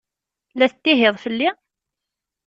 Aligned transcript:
La 0.57 0.65
tettihiḍ 0.71 1.15
fell-i? 1.23 1.49